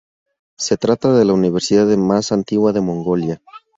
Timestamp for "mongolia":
2.81-3.39